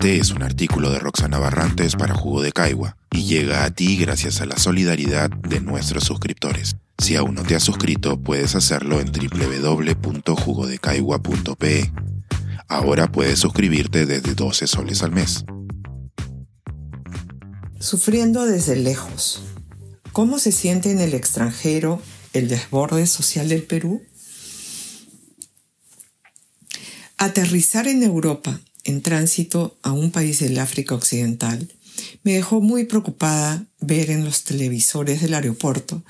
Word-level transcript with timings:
Este 0.00 0.16
es 0.16 0.30
un 0.30 0.42
artículo 0.42 0.90
de 0.90 0.98
Roxana 0.98 1.38
Barrantes 1.38 1.94
para 1.94 2.14
Jugo 2.14 2.40
de 2.40 2.52
Caigua 2.52 2.96
y 3.10 3.24
llega 3.24 3.64
a 3.64 3.70
ti 3.70 3.98
gracias 3.98 4.40
a 4.40 4.46
la 4.46 4.56
solidaridad 4.56 5.28
de 5.28 5.60
nuestros 5.60 6.04
suscriptores. 6.04 6.74
Si 6.96 7.16
aún 7.16 7.34
no 7.34 7.42
te 7.42 7.54
has 7.54 7.62
suscrito, 7.62 8.18
puedes 8.18 8.54
hacerlo 8.54 8.98
en 8.98 9.12
www.jugodecaigua.pe. 9.12 11.92
Ahora 12.66 13.12
puedes 13.12 13.40
suscribirte 13.40 14.06
desde 14.06 14.34
12 14.34 14.66
soles 14.68 15.02
al 15.02 15.12
mes. 15.12 15.44
Sufriendo 17.78 18.46
desde 18.46 18.76
lejos. 18.76 19.42
¿Cómo 20.12 20.38
se 20.38 20.52
siente 20.52 20.92
en 20.92 21.02
el 21.02 21.12
extranjero 21.12 22.00
el 22.32 22.48
desborde 22.48 23.06
social 23.06 23.50
del 23.50 23.64
Perú? 23.64 24.00
Aterrizar 27.18 27.86
en 27.86 28.02
Europa 28.02 28.60
en 28.84 29.02
tránsito 29.02 29.78
a 29.82 29.92
un 29.92 30.10
país 30.10 30.40
del 30.40 30.58
África 30.58 30.94
Occidental 30.94 31.68
me 32.22 32.32
dejó 32.32 32.60
muy 32.60 32.84
preocupada 32.84 33.66
ver 33.80 34.10
en 34.10 34.24
los 34.24 34.44
televisores 34.44 35.20
del 35.20 35.34
aeropuerto 35.34 36.02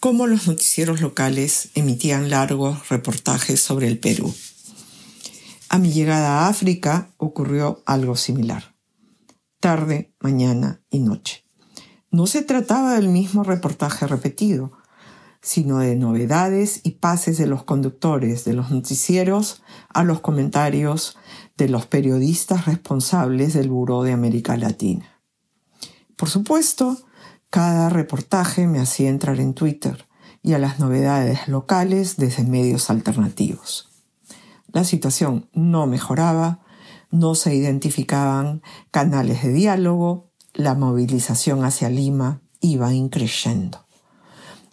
cómo 0.00 0.26
los 0.26 0.46
noticieros 0.46 1.00
locales 1.00 1.70
emitían 1.74 2.30
largos 2.30 2.88
reportajes 2.88 3.60
sobre 3.60 3.88
el 3.88 3.98
Perú. 3.98 4.32
A 5.68 5.78
mi 5.78 5.92
llegada 5.92 6.40
a 6.40 6.48
África 6.48 7.10
ocurrió 7.18 7.82
algo 7.84 8.16
similar. 8.16 8.74
Tarde, 9.60 10.14
mañana 10.20 10.80
y 10.90 11.00
noche. 11.00 11.44
No 12.10 12.26
se 12.26 12.42
trataba 12.42 12.94
del 12.94 13.08
mismo 13.08 13.44
reportaje 13.44 14.06
repetido, 14.06 14.72
sino 15.40 15.78
de 15.78 15.96
novedades 15.96 16.80
y 16.82 16.92
pases 16.92 17.38
de 17.38 17.46
los 17.46 17.64
conductores 17.64 18.44
de 18.44 18.54
los 18.54 18.70
noticieros 18.70 19.62
a 19.88 20.04
los 20.04 20.20
comentarios 20.20 21.16
de 21.56 21.68
los 21.68 21.86
periodistas 21.86 22.66
responsables 22.66 23.54
del 23.54 23.70
Buró 23.70 24.02
de 24.02 24.12
América 24.12 24.56
Latina. 24.56 25.20
Por 26.16 26.28
supuesto, 26.28 26.98
cada 27.50 27.88
reportaje 27.88 28.66
me 28.66 28.80
hacía 28.80 29.08
entrar 29.08 29.40
en 29.40 29.54
Twitter 29.54 30.06
y 30.42 30.52
a 30.54 30.58
las 30.58 30.78
novedades 30.78 31.48
locales 31.48 32.16
desde 32.16 32.44
medios 32.44 32.90
alternativos. 32.90 33.88
La 34.72 34.84
situación 34.84 35.48
no 35.52 35.86
mejoraba, 35.86 36.60
no 37.10 37.34
se 37.34 37.54
identificaban 37.54 38.62
canales 38.90 39.42
de 39.42 39.52
diálogo, 39.52 40.30
la 40.54 40.74
movilización 40.74 41.64
hacia 41.64 41.88
Lima 41.88 42.42
iba 42.60 42.92
increyendo. 42.92 43.87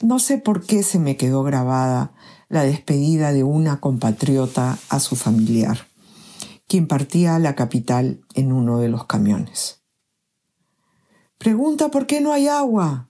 No 0.01 0.19
sé 0.19 0.37
por 0.37 0.65
qué 0.65 0.83
se 0.83 0.99
me 0.99 1.17
quedó 1.17 1.43
grabada 1.43 2.13
la 2.49 2.63
despedida 2.63 3.31
de 3.33 3.43
una 3.43 3.79
compatriota 3.79 4.77
a 4.89 4.99
su 4.99 5.15
familiar, 5.15 5.87
quien 6.67 6.87
partía 6.87 7.35
a 7.35 7.39
la 7.39 7.55
capital 7.55 8.21
en 8.33 8.51
uno 8.51 8.79
de 8.79 8.89
los 8.89 9.05
camiones. 9.05 9.81
Pregunta 11.37 11.89
por 11.89 12.07
qué 12.07 12.21
no 12.21 12.33
hay 12.33 12.47
agua. 12.47 13.09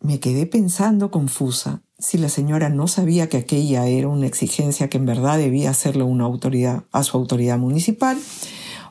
Me 0.00 0.20
quedé 0.20 0.46
pensando 0.46 1.10
confusa 1.10 1.82
si 1.98 2.16
la 2.16 2.28
señora 2.28 2.70
no 2.70 2.88
sabía 2.88 3.28
que 3.28 3.36
aquella 3.36 3.86
era 3.86 4.08
una 4.08 4.26
exigencia 4.26 4.88
que 4.88 4.96
en 4.98 5.06
verdad 5.06 5.38
debía 5.38 5.70
hacerle 5.70 6.02
una 6.02 6.24
autoridad 6.24 6.84
a 6.92 7.02
su 7.02 7.16
autoridad 7.16 7.58
municipal, 7.58 8.18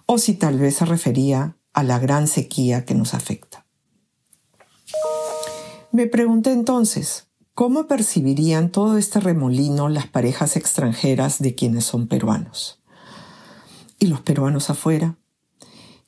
o 0.06 0.18
si 0.18 0.34
tal 0.34 0.60
vez 0.60 0.76
se 0.76 0.86
refería 0.86 1.58
a 1.74 1.84
la 1.84 2.00
gran 2.00 2.28
sequía 2.28 2.86
que 2.86 2.96
nos 2.96 3.14
afecta. 3.14 3.66
Me 5.92 6.06
pregunté 6.06 6.52
entonces, 6.52 7.26
¿cómo 7.56 7.88
percibirían 7.88 8.70
todo 8.70 9.00
este 9.00 9.20
remolino 9.20 9.90
las 9.90 10.06
parejas 10.06 10.56
extranjeras 10.56 11.40
de 11.40 11.56
quienes 11.56 11.84
son 11.84 12.08
peruanos? 12.08 12.80
¿Y 13.98 14.06
los 14.06 14.22
peruanos 14.22 14.70
afuera? 14.70 15.18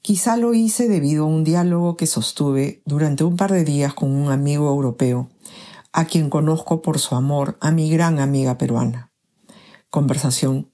Quizá 0.03 0.37
lo 0.37 0.53
hice 0.53 0.87
debido 0.87 1.23
a 1.23 1.27
un 1.27 1.43
diálogo 1.43 1.97
que 1.97 2.05
sostuve 2.05 2.83
durante 2.85 3.23
un 3.23 3.37
par 3.37 3.51
de 3.51 3.63
días 3.63 3.95
con 3.95 4.11
un 4.11 4.31
amigo 4.31 4.69
europeo, 4.69 5.31
a 5.93 6.05
quien 6.05 6.29
conozco 6.29 6.83
por 6.83 6.99
su 6.99 7.15
amor 7.15 7.57
a 7.59 7.71
mi 7.71 7.89
gran 7.89 8.19
amiga 8.19 8.59
peruana. 8.59 9.11
Conversación 9.89 10.69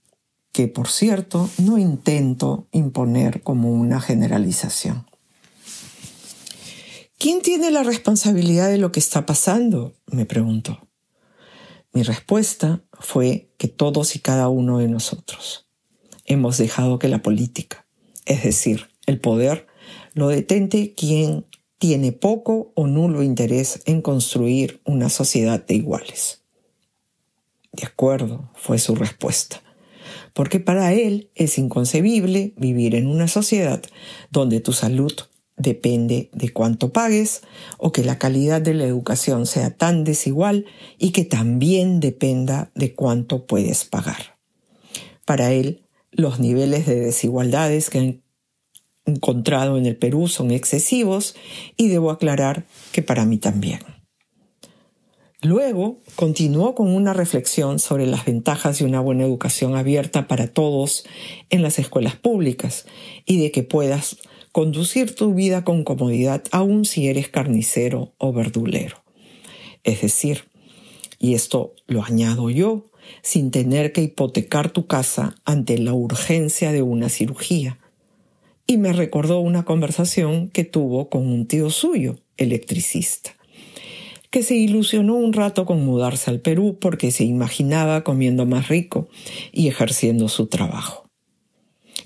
que, 0.51 0.67
por 0.67 0.89
cierto, 0.89 1.49
no 1.59 1.77
intento 1.77 2.67
imponer 2.73 3.41
como 3.41 3.71
una 3.71 4.01
generalización. 4.01 5.05
¿Quién 7.19 7.41
tiene 7.41 7.72
la 7.72 7.81
responsabilidad 7.81 8.69
de 8.69 8.78
lo 8.78 8.91
que 8.91 9.00
está 9.00 9.25
pasando? 9.25 9.95
me 10.05 10.28
preguntó. 10.28 10.88
Mi 11.91 12.03
respuesta 12.03 12.83
fue 13.00 13.50
que 13.57 13.67
todos 13.67 14.16
y 14.16 14.19
cada 14.19 14.50
uno 14.50 14.78
de 14.78 14.88
nosotros 14.88 15.67
hemos 16.25 16.59
dejado 16.59 17.00
que 17.00 17.07
la 17.07 17.23
política, 17.23 17.88
es 18.27 18.44
decir, 18.44 18.89
el 19.07 19.19
poder, 19.19 19.66
lo 20.13 20.27
detente 20.27 20.94
quien 20.94 21.47
tiene 21.79 22.11
poco 22.11 22.72
o 22.75 22.85
nulo 22.85 23.23
interés 23.23 23.81
en 23.85 24.03
construir 24.03 24.79
una 24.85 25.09
sociedad 25.09 25.66
de 25.66 25.73
iguales. 25.73 26.44
De 27.72 27.88
acuerdo, 27.88 28.51
fue 28.53 28.77
su 28.77 28.94
respuesta, 28.94 29.63
porque 30.33 30.59
para 30.59 30.94
él 30.94 31.31
es 31.33 31.57
inconcebible 31.57 32.53
vivir 32.57 32.94
en 32.94 33.07
una 33.07 33.27
sociedad 33.27 33.81
donde 34.29 34.59
tu 34.59 34.72
salud 34.72 35.13
depende 35.57 36.29
de 36.34 36.50
cuánto 36.53 36.94
pagues 36.94 37.41
o 37.78 37.91
que 37.91 38.03
la 38.03 38.19
calidad 38.19 38.62
de 38.62 38.75
la 38.75 38.85
educación 38.85 39.45
sea 39.45 39.75
tan 39.75 40.03
desigual 40.03 40.66
y 40.97 41.12
que 41.12 41.25
también 41.25 42.00
dependa 42.00 42.72
de 42.75 42.94
cuánto 42.94 43.45
puedes 43.45 43.84
pagar. 43.84 44.38
Para 45.25 45.51
él, 45.51 45.84
los 46.12 46.40
niveles 46.40 46.85
de 46.85 47.00
desigualdades 47.00 47.90
que 47.90 48.00
han 48.00 48.22
encontrado 49.06 49.78
en 49.78 49.85
el 49.85 49.97
Perú 49.97 50.28
son 50.28 50.51
excesivos 50.51 51.35
y 51.75 51.88
debo 51.88 52.12
aclarar 52.12 52.66
que 52.91 53.01
para 53.01 53.25
mí 53.25 53.38
también. 53.38 53.79
Luego 55.41 56.00
continuó 56.16 56.74
con 56.74 56.89
una 56.89 57.13
reflexión 57.13 57.79
sobre 57.79 58.07
las 58.07 58.25
ventajas 58.25 58.79
de 58.79 58.85
una 58.85 59.00
buena 59.00 59.24
educación 59.24 59.75
abierta 59.75 60.28
para 60.28 60.47
todos 60.47 61.06
en 61.50 61.62
las 61.62 61.78
escuelas 61.78 62.16
públicas 62.16 62.85
y 63.25 63.39
de 63.39 63.51
que 63.51 63.63
puedas 63.63 64.18
conducir 64.51 65.15
tu 65.15 65.33
vida 65.33 65.63
con 65.63 65.83
comodidad 65.83 66.43
aun 66.51 66.85
si 66.85 67.07
eres 67.07 67.29
carnicero 67.29 68.13
o 68.17 68.33
verdulero. 68.33 69.03
Es 69.83 70.01
decir, 70.01 70.45
y 71.19 71.33
esto 71.33 71.73
lo 71.87 72.03
añado 72.03 72.49
yo, 72.49 72.85
sin 73.21 73.51
tener 73.51 73.93
que 73.93 74.01
hipotecar 74.01 74.69
tu 74.69 74.87
casa 74.87 75.35
ante 75.45 75.77
la 75.77 75.93
urgencia 75.93 76.71
de 76.71 76.81
una 76.81 77.09
cirugía. 77.09 77.79
Y 78.65 78.77
me 78.77 78.91
recordó 78.91 79.39
una 79.39 79.63
conversación 79.63 80.49
que 80.49 80.65
tuvo 80.65 81.09
con 81.09 81.27
un 81.27 81.47
tío 81.47 81.69
suyo, 81.69 82.17
electricista, 82.35 83.31
que 84.29 84.43
se 84.43 84.55
ilusionó 84.55 85.15
un 85.15 85.33
rato 85.33 85.65
con 85.65 85.85
mudarse 85.85 86.29
al 86.29 86.41
Perú 86.41 86.77
porque 86.79 87.11
se 87.11 87.23
imaginaba 87.23 88.03
comiendo 88.03 88.45
más 88.45 88.67
rico 88.67 89.07
y 89.53 89.69
ejerciendo 89.69 90.27
su 90.27 90.47
trabajo. 90.47 91.07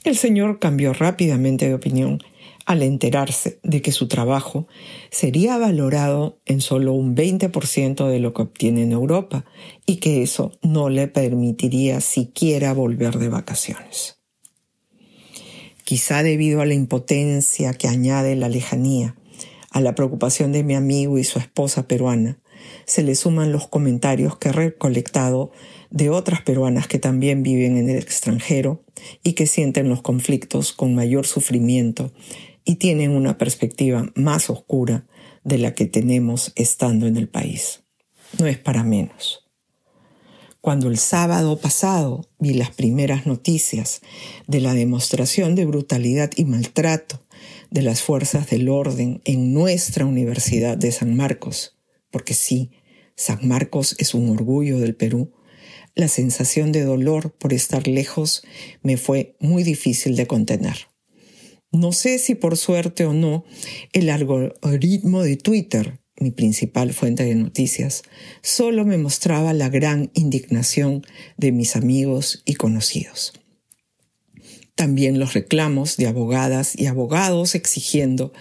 El 0.04 0.16
señor 0.18 0.60
cambió 0.60 0.94
rápidamente 0.94 1.68
de 1.68 1.74
opinión 1.74 2.24
al 2.72 2.84
enterarse 2.84 3.60
de 3.64 3.82
que 3.82 3.92
su 3.92 4.08
trabajo 4.08 4.68
sería 5.10 5.58
valorado 5.58 6.40
en 6.46 6.62
solo 6.62 6.94
un 6.94 7.16
20% 7.16 8.08
de 8.08 8.20
lo 8.20 8.34
que 8.34 8.44
obtiene 8.44 8.84
en 8.84 8.94
Europa 8.94 9.46
y 9.86 9.98
que 9.98 10.22
eso 10.22 10.54
no 10.62 10.90
le 10.90 11.08
permitiría 11.08 12.00
siquiera 12.00 12.74
volver 12.74 13.18
de 13.18 13.28
vacaciones. 13.28 14.20
Quizá 15.84 16.24
debido 16.24 16.62
a 16.62 16.66
la 16.66 16.74
impotencia 16.74 17.74
que 17.74 17.90
añade 17.90 18.36
la 18.38 18.48
lejanía, 18.48 19.18
a 19.70 19.82
la 19.82 19.94
preocupación 19.94 20.54
de 20.54 20.64
mi 20.64 20.76
amigo 20.76 21.18
y 21.18 21.26
su 21.26 21.40
esposa 21.40 21.88
peruana, 21.88 22.40
se 22.86 23.04
le 23.04 23.16
suman 23.16 23.52
los 23.52 23.68
comentarios 23.68 24.38
que 24.38 24.50
he 24.50 24.54
recolectado 24.54 25.52
de 25.90 26.10
otras 26.10 26.42
peruanas 26.42 26.88
que 26.88 27.00
también 27.00 27.44
viven 27.44 27.76
en 27.76 27.90
el 27.90 27.98
extranjero 27.98 28.86
y 29.24 29.34
que 29.34 29.48
sienten 29.48 29.90
los 29.90 30.02
conflictos 30.02 30.72
con 30.72 30.96
mayor 30.96 31.26
sufrimiento 31.26 32.14
y 32.66 32.76
tienen 32.76 33.12
una 33.12 33.38
perspectiva 33.38 34.12
más 34.16 34.50
oscura 34.50 35.08
de 35.44 35.58
la 35.58 35.74
que 35.74 35.86
tenemos 35.86 36.54
estando 36.56 37.08
en 37.08 37.18
el 37.18 37.28
país. 37.28 37.84
No 38.40 38.48
es 38.48 38.58
para 38.58 38.84
menos. 38.84 39.42
Cuando 40.62 40.90
el 40.90 41.00
sábado 41.00 41.58
pasado 41.58 42.30
vi 42.38 42.54
las 42.54 42.70
primeras 42.70 43.26
noticias 43.26 44.02
de 44.46 44.62
la 44.62 44.76
demostración 44.76 45.56
de 45.56 45.66
brutalidad 45.66 46.30
y 46.36 46.46
maltrato 46.46 47.20
de 47.72 47.82
las 47.82 48.04
fuerzas 48.04 48.48
del 48.50 48.70
orden 48.70 49.22
en 49.26 49.54
nuestra 49.54 50.06
Universidad 50.06 50.78
de 50.78 50.92
San 50.92 51.16
Marcos, 51.16 51.78
porque 52.12 52.36
sí, 52.36 52.70
San 53.16 53.48
Marcos 53.48 53.96
es 53.98 54.14
un 54.14 54.30
orgullo 54.30 54.78
del 54.78 54.96
Perú, 54.96 55.32
la 55.96 56.08
sensación 56.08 56.72
de 56.72 56.84
dolor 56.84 57.34
por 57.34 57.54
estar 57.54 57.88
lejos 57.88 58.44
me 58.84 58.98
fue 58.98 59.36
muy 59.40 59.64
difícil 59.64 60.16
de 60.16 60.28
contener. 60.28 60.91
No 61.72 61.94
sé 61.94 62.20
si 62.20 62.36
por 62.36 62.58
suerte 62.58 63.06
o 63.06 63.14
no, 63.14 63.46
el 63.94 64.10
algoritmo 64.10 65.24
de 65.24 65.38
Twitter, 65.38 66.02
mi 66.20 66.32
principal 66.32 66.94
fuente 66.94 67.24
de 67.24 67.36
noticias, 67.36 68.04
solo 68.42 68.86
me 68.86 68.98
mostraba 68.98 69.54
la 69.54 69.70
gran 69.70 70.12
indignación 70.14 71.06
de 71.38 71.54
mis 71.54 71.78
amigos 71.78 72.44
y 72.46 72.56
conocidos. 72.56 73.34
También 74.76 75.18
los 75.20 75.34
reclamos 75.34 75.96
de 75.96 76.08
abogadas 76.08 76.78
y 76.78 76.88
abogados 76.88 77.56
exigiendo 77.56 78.34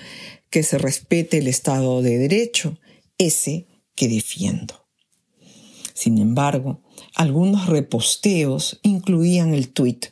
que 0.50 0.64
se 0.64 0.78
respete 0.78 1.38
el 1.38 1.46
Estado 1.46 2.02
de 2.02 2.18
Derecho, 2.18 2.78
ese 3.16 3.68
que 3.94 4.08
defiendo. 4.08 4.79
Sin 6.00 6.16
embargo, 6.16 6.80
algunos 7.14 7.66
reposteos 7.66 8.80
incluían 8.82 9.52
el 9.52 9.68
tuit 9.68 10.06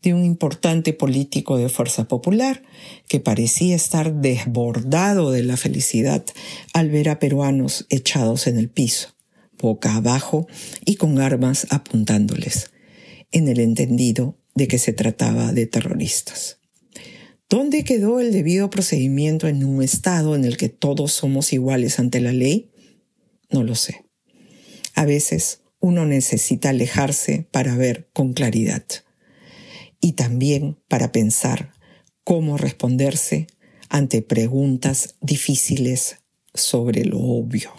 de 0.00 0.14
un 0.14 0.24
importante 0.24 0.94
político 0.94 1.58
de 1.58 1.68
Fuerza 1.68 2.08
Popular 2.08 2.62
que 3.08 3.20
parecía 3.20 3.76
estar 3.76 4.14
desbordado 4.14 5.32
de 5.32 5.42
la 5.42 5.58
felicidad 5.58 6.24
al 6.72 6.88
ver 6.88 7.10
a 7.10 7.18
peruanos 7.18 7.84
echados 7.90 8.46
en 8.46 8.56
el 8.56 8.70
piso, 8.70 9.10
boca 9.58 9.96
abajo 9.96 10.46
y 10.86 10.94
con 10.94 11.20
armas 11.20 11.66
apuntándoles, 11.68 12.70
en 13.30 13.46
el 13.48 13.60
entendido 13.60 14.38
de 14.54 14.66
que 14.66 14.78
se 14.78 14.94
trataba 14.94 15.52
de 15.52 15.66
terroristas. 15.66 16.56
¿Dónde 17.50 17.84
quedó 17.84 18.18
el 18.18 18.32
debido 18.32 18.70
procedimiento 18.70 19.46
en 19.46 19.62
un 19.62 19.82
Estado 19.82 20.36
en 20.36 20.46
el 20.46 20.56
que 20.56 20.70
todos 20.70 21.12
somos 21.12 21.52
iguales 21.52 21.98
ante 21.98 22.22
la 22.22 22.32
ley? 22.32 22.70
No 23.50 23.62
lo 23.62 23.74
sé. 23.74 24.04
A 24.94 25.04
veces 25.04 25.62
uno 25.80 26.06
necesita 26.06 26.70
alejarse 26.70 27.46
para 27.50 27.76
ver 27.76 28.08
con 28.12 28.32
claridad 28.32 28.84
y 30.00 30.12
también 30.12 30.78
para 30.88 31.12
pensar 31.12 31.72
cómo 32.24 32.56
responderse 32.56 33.46
ante 33.88 34.22
preguntas 34.22 35.16
difíciles 35.20 36.18
sobre 36.54 37.04
lo 37.04 37.18
obvio. 37.18 37.72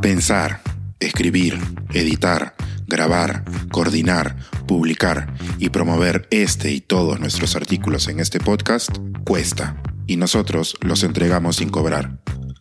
Pensar, 0.00 0.62
escribir, 1.00 1.58
editar, 1.92 2.54
grabar, 2.86 3.44
coordinar, 3.70 4.36
publicar 4.66 5.34
y 5.58 5.70
promover 5.70 6.28
este 6.30 6.70
y 6.72 6.80
todos 6.80 7.20
nuestros 7.20 7.56
artículos 7.56 8.08
en 8.08 8.20
este 8.20 8.38
podcast 8.38 8.90
cuesta 9.24 9.82
y 10.06 10.16
nosotros 10.16 10.76
los 10.80 11.02
entregamos 11.02 11.56
sin 11.56 11.70
cobrar. 11.70 12.20